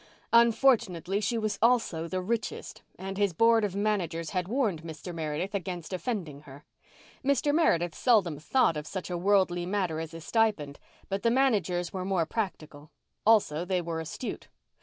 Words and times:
Unfortunately, 0.33 1.21
she 1.21 1.37
was 1.37 1.59
also 1.61 2.07
the 2.07 2.21
richest, 2.23 2.81
and 2.97 3.19
his 3.19 3.33
board 3.33 3.63
of 3.63 3.75
managers 3.75 4.31
had 4.31 4.47
warned 4.47 4.81
Mr. 4.81 5.13
Meredith 5.13 5.53
against 5.53 5.93
offending 5.93 6.39
her. 6.41 6.65
Mr. 7.23 7.53
Meredith 7.53 7.93
seldom 7.93 8.39
thought 8.39 8.75
of 8.77 8.87
such 8.87 9.11
a 9.11 9.17
worldly 9.19 9.67
matter 9.67 9.99
as 9.99 10.09
his 10.13 10.25
stipend; 10.25 10.79
but 11.07 11.21
the 11.21 11.29
managers 11.29 11.93
were 11.93 12.03
more 12.03 12.25
practical. 12.25 12.89
Also, 13.27 13.63
they 13.63 13.79
were 13.79 13.99
astute. 13.99 14.47